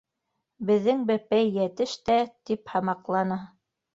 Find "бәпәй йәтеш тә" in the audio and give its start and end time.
1.09-2.17